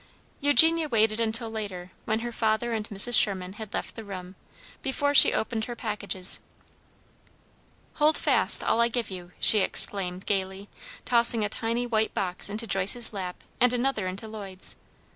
[0.39, 3.13] Eugenia waited until later, when her father and Mrs.
[3.13, 4.33] Sherman had left the room,
[4.81, 6.39] before she opened her packages.
[8.01, 10.69] "Hold fast all I give you!" she exclaimed, gaily,
[11.05, 14.77] tossing a tiny white box into Joyce's lap and another into Lloyd's.